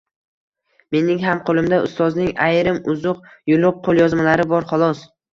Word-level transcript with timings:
—Mening 0.93 1.17
ham 1.25 1.41
qo’limda 1.49 1.77
ustozning 1.87 2.31
ayrim 2.45 2.79
uzuq-yuluq 2.93 3.77
qo’lyozmalari 3.89 4.47
bor 4.55 4.67
xolos. 4.73 5.05